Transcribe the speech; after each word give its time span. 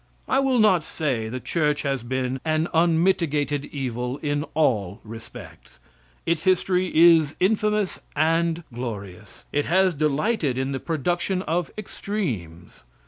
I 0.27 0.39
will 0.39 0.57
not 0.57 0.83
say 0.83 1.29
the 1.29 1.39
church 1.39 1.83
has 1.83 2.01
been 2.01 2.39
an 2.43 2.69
unmitigated 2.73 3.65
evil 3.65 4.17
in 4.23 4.45
all 4.55 4.99
respects. 5.03 5.77
Its 6.25 6.43
history 6.43 6.87
is 6.95 7.35
infamous 7.39 7.99
and 8.15 8.63
glorious. 8.73 9.45
It 9.51 9.67
has 9.67 9.93
delighted 9.93 10.57
in 10.57 10.71
the 10.71 10.79
production 10.79 11.43
of 11.43 11.69
extremes. 11.77 12.71